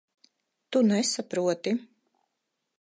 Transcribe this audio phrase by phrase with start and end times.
[0.71, 1.71] Tu nesaproti.